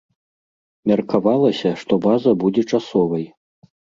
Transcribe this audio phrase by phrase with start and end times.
[0.91, 3.25] Меркавалася, што база будзе часовай.